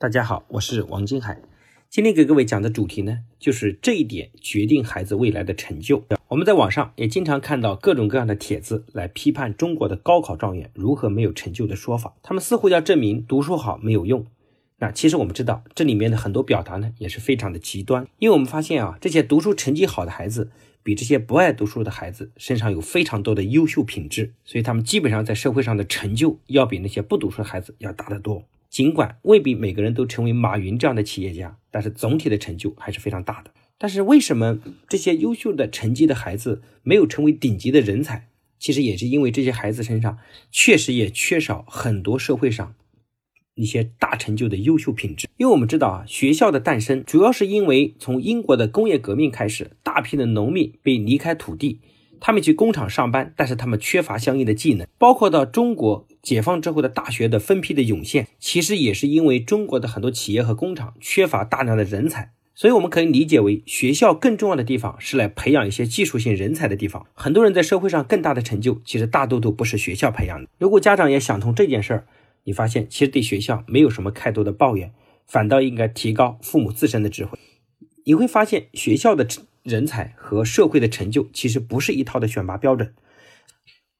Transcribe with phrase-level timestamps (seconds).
[0.00, 1.42] 大家好，我是王金海。
[1.90, 6.04] 今天给各位讲的主题呢，就是这一点决定孩子未来的成就。
[6.28, 14.24] 我们在网上也经常看到各种各样的帖子来批判中国的高考状元如何没有成就的说法，他们似乎要证明读书好没有用。
[14.78, 18.06] 那其实我们知道，这里面的很多表达呢，也是非常的极端。
[18.20, 20.52] 因为我们发现啊，这些读书成绩好的孩子，
[20.84, 28.44] 比这些不爱读书的孩子身上有非常多的优秀品质，所以他们基本上在社会上的成就要比那些不读书的孩子要大得多。
[28.70, 33.50] 尽管未必每个人都成为马云这样的企业家，但是总体的成就还是非常大的。
[33.78, 38.28] 但是为什么这些优秀的成绩的孩子没有成为顶级的人才？
[38.58, 40.18] 其实也是因为这些孩子身上
[40.50, 42.74] 确实也缺少很多社会上
[43.54, 45.28] 一些大成就的优秀品质。
[45.36, 51.80] 因为我们知道啊，学校的诞生主要是因为从英国的工业革命开始，大批的农民被离开土地。
[52.20, 54.88] 他们去工厂上班，但是他们缺乏相应的技能。
[54.98, 62.32] 包括到中国解放之后的大学的分批的涌现，其实也是因为中国的很多企业和工厂缺乏大量的人才。
[62.54, 67.06] 所以我们可以理解为，学校更重要的地方是来培养一些技术性人才的地方。
[67.14, 70.48] 很多人在社会上更大的成就，其实大多都不是学校培养的。
[70.58, 72.06] 如果家长也想通这件事儿，
[72.44, 74.92] 你发现其实对学校没有什么太多的抱怨，
[75.26, 77.38] 反倒应该提高父母自身的智慧。
[78.04, 79.26] 你会发现学校的。
[79.64, 82.94] 人才和社会的成就其实不是一套的选拔标准。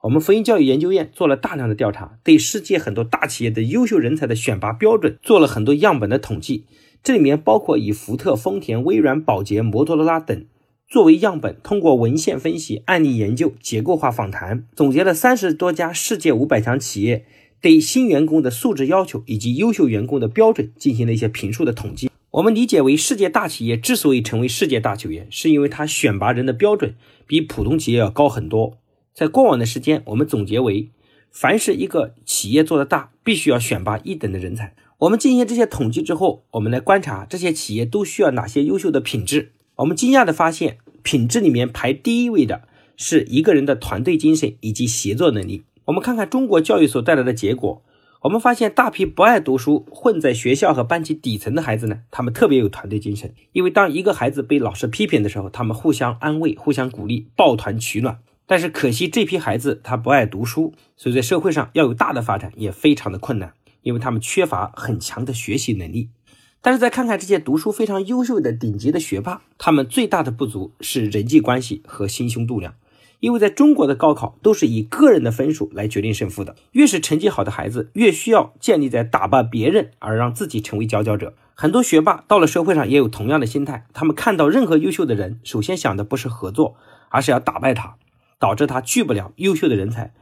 [0.03, 6.67] 我们福音教育研究院做了大量的调查，对世界很多大企业的优秀人才的选拔标准做了很多样本的统计。
[7.03, 10.47] 这里面包括以福特、丰田、微软、宝洁、摩托罗拉等
[10.89, 17.27] 作为样本，通过文献分析、案例研究、结构化访谈，总结了三十多家世界五百强企业
[17.61, 22.09] 对新员工的素质要求以及优秀员工的标准进行了一些评述的统计。
[22.31, 26.95] 我们理解为，世界大企业之所以成为世界大企业，是因为它选拔人的标准
[27.27, 28.78] 比普通企业要高很多。
[29.19, 30.91] 在过往的时间，我们总结为，
[31.33, 34.77] 凡是一个企业做得大，必须要选拔一等的人才。
[34.99, 39.51] 我们进行这些统计之后，我们来观察这些企业都需要哪些优秀的品质。
[39.75, 45.65] 我们惊讶的发现，品质里面排第一位的是一个人的团队精神以及协作能力。
[45.87, 47.83] 我们看看中国教育所带来的结果。
[48.23, 53.35] 我们发现，大批不爱读书、混在学校和班级底层的孩子呢，他们特别有团队精神。
[53.51, 58.19] 因为当一个孩子被老师批评的时候，他们互相安慰、互相鼓励，抱团取暖。
[58.49, 66.09] 但是可惜，这批孩子他不爱读书，所以在社会上要有大的发展也非常的困难，因为他们缺乏很强的学习能力。
[66.63, 72.75] 但是再看看这些读书非常优秀的顶级的学霸，他们最大的不足是人际关系和心胸度量。
[73.21, 81.35] 因为在中国的高考都是以个人的分数来决定胜负的，越是成绩好的孩子，越需要建立在打败别人而让自己成为佼佼者。
[81.55, 86.77] 很多学霸到了社会上也有同样的心态，他们看到任何优秀的人，首先想的不是合作，
[87.09, 87.97] 而是要打败他，
[88.39, 90.13] 导致他聚不了优秀的人才，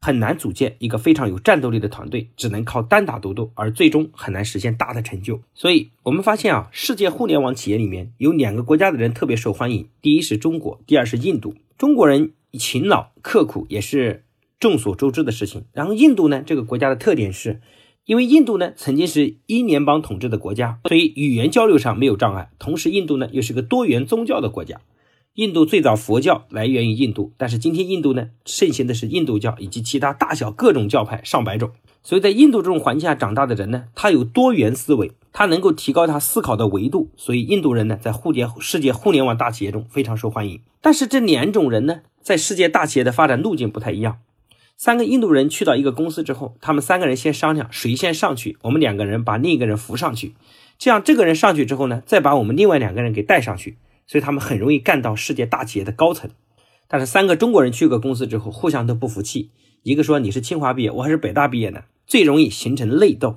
[0.00, 5.40] 很难组建一个非常有战斗力的团队，只能靠单打独斗，而最终很难实现大的成就。
[5.54, 11.54] 所以，我们发现啊，世界互联网企业里面有两个国家的人特别受欢迎，第一是中国，第二是印度。
[11.76, 12.32] 中国人。
[12.56, 14.22] 勤劳刻苦也是
[14.60, 15.64] 众所周知的事情。
[15.72, 17.60] 然后印度呢，这个国家的特点是，
[18.04, 22.50] 因为印度呢曾经是英联邦统治的国家，所以语言交流上没有障碍。
[22.60, 24.80] 同时，印度呢又是个多元宗教的国家。
[25.34, 31.72] 印度最早佛教来源于印度，但是今天印度呢盛行的是印度教以及其他大小各种教派上百种。
[32.04, 37.10] 所以在印度这种环境下长大的人呢，他有多元思维，他能够提高他思考的维度。
[37.16, 40.60] 所以印度人呢在互联世界互联网大企业中非常受欢迎。
[40.80, 42.02] 但是这两种人呢？
[42.22, 44.18] 在世界大企业的发展路径不太一样。
[44.76, 50.34] 三个印度人去到一个公司之后，他们三个人先商量谁先上去，我们两个人把另一个人扶上去。
[50.78, 56.30] 这样这个人上去之后呢，再把我们另外两个人给带上去，所以他们很容易干到世界大企业的高层。
[56.88, 59.50] 但是三个中国人去个公司之后，互相都不服气，
[59.82, 63.36] 一个说你是清华毕业，我还是北大毕业呢，最容易形成内斗。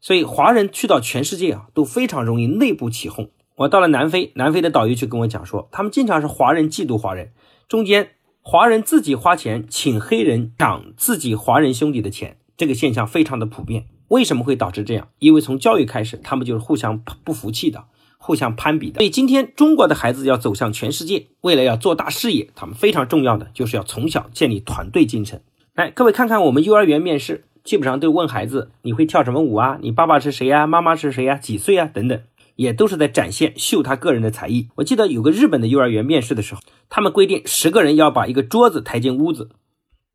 [0.00, 3.30] 所以华人去到全世界啊，都非常容易内部起哄。
[3.56, 7.32] 我到了南非，南非的导游就跟我讲说，他们经常是华人嫉妒华人，
[7.68, 8.10] 中间。
[8.48, 13.86] 华人自己花钱请黑人抢自己华人兄弟的钱，这个现象非常的普遍。
[14.06, 15.08] 为什么会导致这样？
[15.18, 17.86] 因为从教育开始，他们就是互相不服气的，
[18.26, 18.98] 互相攀比的。
[18.98, 25.40] 所以今天中国的孩子要走向全世界，未来要做大事业，他们非常重要的就是要从小建立团队精神。
[25.76, 29.78] 来，各位看看我们幼儿园面试，基本上都问孩子你会跳什么舞啊？
[29.80, 30.66] 你爸爸是谁呀？
[30.66, 31.36] 妈妈是谁呀？
[31.36, 31.88] 几岁啊？
[31.94, 32.20] 等等。
[32.56, 34.68] 也都是在展现秀他个人的才艺。
[34.76, 39.50] 我记得有个日本的幼儿园面试的时候，他们规定十个人要把一个桌子抬进屋子，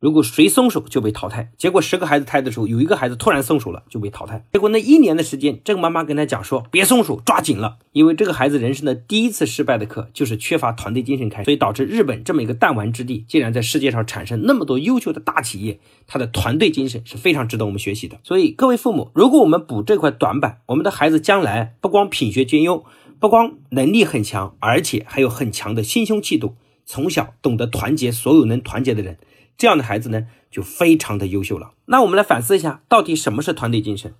[0.01, 4.43] 如果谁松手就被淘汰，结果十个孩子胎的时候，有一个孩子突然松手了就被淘汰。
[4.51, 18.17] 结果那一年的时间，这个妈妈跟他讲说，别松手，抓紧了，因为这个孩子人生的第一次失败的课就是缺乏团队精神开，所以导致日本这么一个弹丸之地，竟然在世界上产生那么多优秀的大企业，他的团队精神是非常值得我们学习的。
[18.23, 22.83] 所以各位父母，如果我们补这块短板，我们的孩子将来不光品学兼优，
[23.19, 26.55] 不光能力很强，而且还有很强的心胸气度，
[26.91, 29.17] 从小懂得团结所有能团结的人。
[29.57, 31.71] 这样的孩子呢，就非常的优秀了。
[31.85, 34.13] 那我们来反思一下，到底什么是团队精神？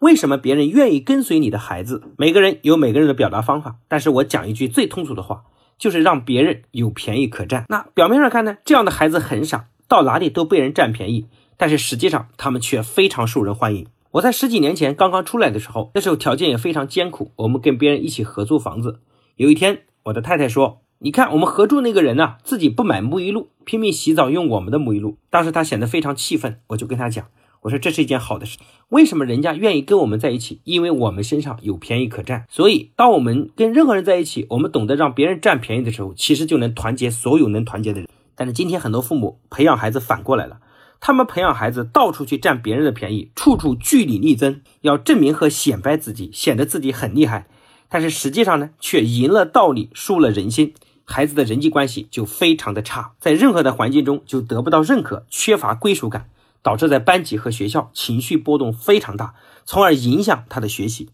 [0.00, 2.02] 为什么别人愿意跟随你的孩子？
[2.18, 5.44] 每个人有每个人的表达方法，但是我讲一句最通俗的话，
[5.78, 7.64] 就是让别人有便宜可占。
[7.70, 13.86] 那表面上看呢，这样的孩子很傻，到哪里都被人占便宜，但是实际上他们却非常受人欢迎。
[14.10, 19.00] 我在十几年前刚刚出来的时候，那时候条件也非常艰苦，我们跟别人一起合租房子。
[19.36, 20.82] 有一天，我的太太说。
[21.04, 25.16] 你看，我们合住那个人呢，自己不买沐浴露，拼命洗澡用我们的沐浴露。
[25.30, 27.26] 当时他显得非常气愤，我就跟他讲，
[27.62, 28.56] 我说这是一件好的事，
[28.90, 30.60] 为什么人家愿意跟我们在一起？
[30.62, 32.44] 因为我们身上有便宜可占。
[32.48, 38.08] 所以，当我们跟任何人在一起，我们懂得让别人占便宜的时候，其实就能团结所有能团结的人。
[38.36, 40.60] 但是今天很多父母培养孩子反过来了，
[41.00, 47.48] 他们培养孩子到处去占别人的便宜，处处据理力争，要证明和显摆自己，显得自己很厉害。
[47.88, 50.72] 但是实际上呢，却赢了道理，输了人心。
[51.04, 56.28] 孩子的人际关系就非常的差，在任何的环境中就得不到认可，缺乏归属感，
[56.62, 59.34] 导致在班级和学校情绪波动非常大，
[59.64, 61.10] 从而影响他的学习。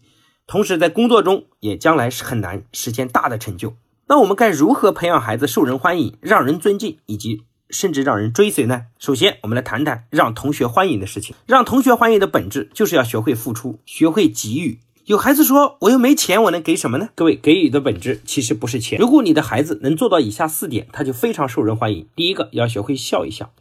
[0.47, 3.75] 同时在工作中也将来是很难实现大的成就。
[4.07, 8.87] 那我们该如何培养孩子受人欢迎、让人尊敬，以及甚至让人追随呢？
[8.97, 11.35] 首先，我们来谈谈让同学欢迎的事情。
[11.45, 14.79] 让同学欢迎的本质就是要学会付出，学会给予。
[15.09, 18.99] 有孩子说：“我又没钱，我能给什么呢？”各位，给予的本质其实不是钱。
[18.99, 22.05] 如果你的孩子能做到以下四点，他就非常受人欢迎。
[22.15, 23.51] 第一个，要学会笑一笑，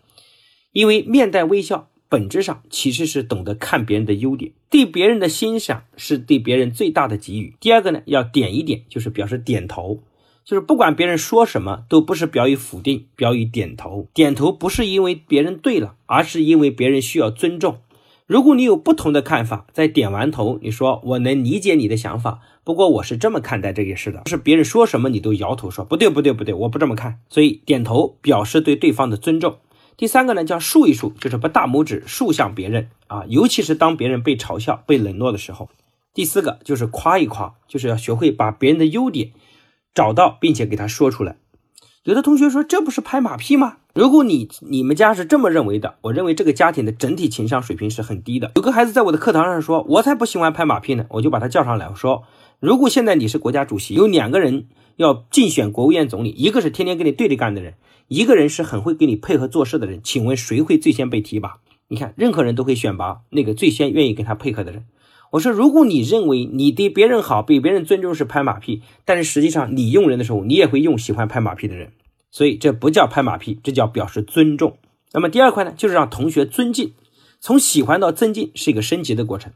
[0.72, 7.54] 因为面带微笑，本质上其实是懂得看别人的优点，对别人的欣赏是对别人最大的给予。
[7.58, 10.02] 第二个呢，要点一点，就是表示点头，
[10.44, 14.06] 就是不管别人说什么，都不是表以否定，表以点头。
[14.12, 17.78] 点头不是因为别人对了，而是因为别人需要尊重。
[18.28, 29.56] 如果你有不同的看法，在点完头，你说我能理解你的想法，不过我是这么看待这件事的，是别人说什么你都摇头说不对不对不对，我不这么看，所以点头表示对对方的尊重。
[29.96, 35.70] 第三个呢叫竖一竖，就是把大拇指竖向别人啊，尤其是当别人被嘲笑、被冷落的时候。
[36.12, 39.30] 第四个就是夸一夸，就是要学会把别人的优点
[39.94, 41.38] 找到，并且给他说出来。
[42.04, 43.78] 有的同学说这不是拍马屁吗？
[43.98, 48.52] 如果你你们家是这么认为的，我认为这个家庭的整体情商水平是很低的。
[48.54, 52.22] 有个孩子在我的课堂上说：“我才不喜欢拍马屁呢。”我就把他叫上来，我说
[52.62, 57.74] ：“如果现在你是国家主席，有两个人要竞选国务院总理，一个是天天跟你对着干的人，
[58.06, 61.56] 一个人是很会跟你配合做事的人，请问谁会最先被提拔？
[61.88, 64.84] 你看，任何人都会选拔那个最先愿意跟他配合的人。
[65.32, 71.90] 我说，如果你认为你对别人好、被别人尊重是拍马屁，但是实际上你用人的时候，你也会用喜欢拍马屁的人。”
[72.30, 74.78] 所以这不叫拍马屁，这叫表示尊重。
[75.12, 76.92] 那么第二块呢，就是让同学尊敬，
[77.40, 79.52] 从喜欢到尊敬是一个升级的过程。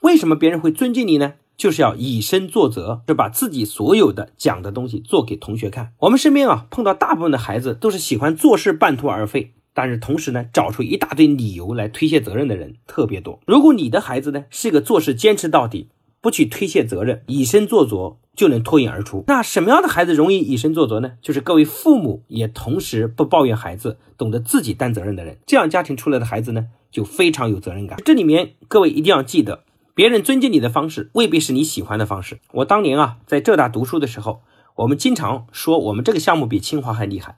[0.00, 1.34] 为什么别人会尊敬你呢？
[1.56, 5.92] 就是要以身作则，是把自己所有的讲的东西做给同学看。
[6.00, 13.40] 我们身边啊，碰到大部分的孩子都是喜欢做事半途而废，但是同时呢，找出一大堆理由来推卸责任的人特别多。
[13.46, 15.88] 如果你的孩子呢，是一个做事坚持到底。
[16.22, 19.22] 不去推卸责任，以身作则，就能脱颖而出。
[19.26, 21.12] 那什么样的孩子容易以身作则呢？
[21.20, 25.36] 就是各位父母也同时不抱怨孩子，懂得自己担责任的人。
[25.44, 28.00] 这样家庭出来的孩子呢，就非常有责任感。
[28.02, 29.64] 这里面各位一定要记得，
[29.94, 32.38] 别人尊敬你的方式未必是你喜欢的方式。
[32.52, 34.40] 我当年啊，在浙大读书的时候，
[34.76, 37.36] 我们经常说我们这个项目比清华还厉害。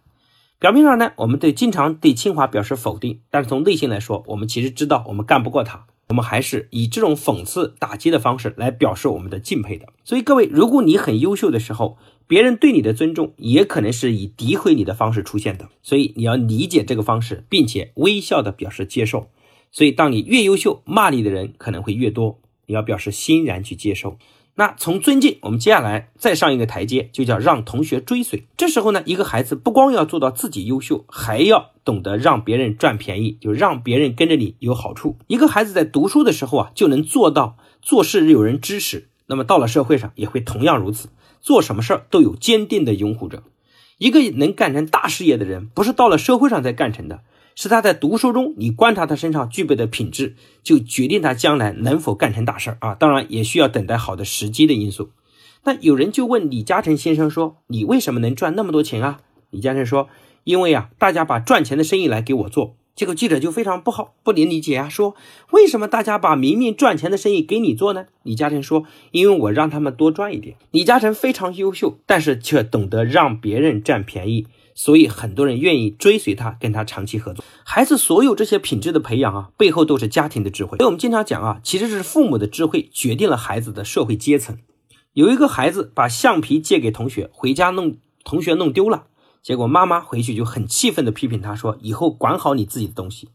[0.61, 5.87] 表面上呢，我们对经常对清华表示否定，但是从内心来说，我们其实知道我们干不过他。
[6.12, 9.87] 我们还是以这种讽刺打击的方式来表示我们的敬佩的。
[10.04, 15.71] 所以各位，如果你很优秀的时候，别人对你的尊重也可能是以诋毁你的方式出现的。
[15.83, 19.31] 所以你要理解这个方式，并且微笑的表示接受。
[19.71, 24.19] 所以当你越优秀，骂你的人可能会越多，你要表示欣然去接受。
[24.54, 28.44] 那从尊敬，我们接下来再上一个台阶，就叫让同学追随。
[28.56, 35.16] 这时候呢，一个孩子不光要做到自己优秀，还要懂得让别人赚便宜，就让别人跟着你有好处。
[35.26, 41.09] 一个孩子在读书的时候啊，就能做到做事有人支持，那么到了社会上也会同样如此，
[41.40, 43.42] 做什么事儿都有坚定的拥护者。
[43.97, 47.21] 一个能干成大事业的人，不是到了社会上才干成的。
[47.54, 52.94] 是他在读书中，你观察他身上具备的品质，就决定他将来能否干成大事儿啊！
[52.94, 55.11] 当然也需要等待好的时机的因素。
[55.64, 60.09] 那有人就问李嘉诚先生说：“你为什么能赚那么多钱啊？”李嘉诚说
[60.44, 65.14] ：“因为啊，大家把赚钱的生意来给我做，结果记者就非常不好，不能理解啊，说
[65.52, 68.06] 为什么大家把明明赚钱的生意给你做呢？
[68.25, 70.56] 李嘉诚说，因为我让他们多赚一点。
[70.73, 74.49] 李嘉诚非常优秀，但是却懂得让别人占便宜，
[74.84, 77.44] 所以很多人愿意追随他，跟他长期合作。
[77.62, 80.76] 孩子所有这些品质的培养啊，背后都是家庭的智慧。
[80.78, 84.58] 所以我们经常讲啊，其实是父母的智慧决定了孩子的社会阶层。
[85.12, 89.04] 有一个孩子把橡皮借给同学，回家弄同学弄丢了。
[89.40, 93.28] 结果妈妈回去就很气愤地批评他说：“以后管好你自己的东西。”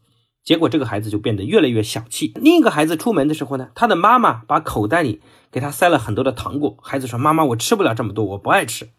[0.44, 2.34] 结果这个孩子就变得越来越小气。
[2.34, 6.76] 另一个孩子出门的时候呢，他的妈妈把口袋里给他塞了很多的糖果。
[6.82, 8.90] 孩子说：“妈妈，我吃不了这么多，我不爱吃。”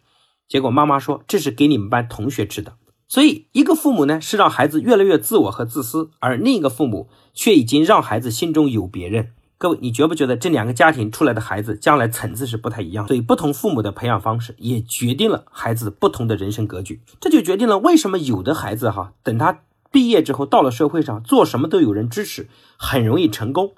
[0.50, 2.72] 结果妈妈说：“这是给你们班同学吃的。”
[3.06, 9.28] 所以，一个父母呢是让孩子越来越自我和自私，而另一个父母却已经让孩子心中有别人。
[9.56, 13.06] 各位，你觉不觉得这两个家庭出来的孩子将来层次是不太一样？
[13.06, 17.00] 所以，不同父母的培养方式也决定了孩子不同的人生格局。
[17.20, 19.60] 这就决定了为什么有的孩子哈，等他
[19.92, 23.74] 毕业之后到了社会上，做什么都有人支持，很容易成功。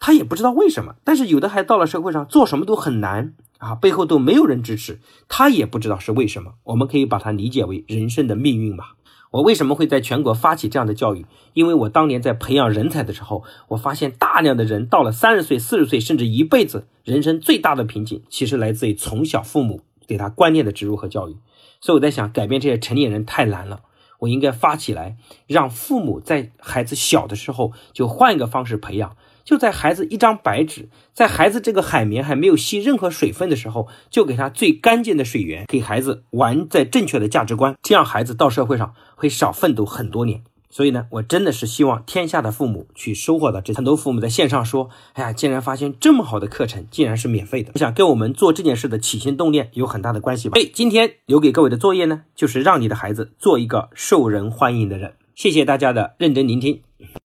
[0.00, 0.94] 他也不知道为什么。
[1.04, 6.54] 但是有的孩子到了社会上，做什么都很难啊，背后都没有人支持，他也不知道是为什么。
[6.64, 8.94] 我们可以把它理解为人生的命运吧。
[9.30, 11.26] 我为什么会在全国发起这样的教育？
[11.52, 21.36] 因为我当年在培养人才的时候，我发现大量的人到了三十岁、四十岁，甚至一辈子，人生最大的瓶颈，其实来自于从小父母给他观念的植入和教育。
[21.80, 23.82] 所以我在想，改变这些成年人太难了，
[24.20, 29.14] 我应该发起来，让父母在孩子小的时候就换一个方式培养。
[29.48, 40.42] 就在孩子一张白纸，在孩子这个海绵还没有吸任何水分的时候，就给他最干净的水源，给孩子玩在正确的价值观，这样孩子到社会上会少奋斗很多年。
[40.68, 43.72] 所以呢，我真的是希望天下的父母去收获到这。
[43.72, 50.56] 很多父母在线上说：“哎呀，竟然发现这么好的课程，竟然是免费的。”我想跟我们做这件事的起心动念有很大的关系吧。
[50.56, 55.14] 所以今天留给各位的作业呢，就是让你的孩子做一个受人欢迎的人。
[55.34, 56.82] 谢谢大家的认真聆听。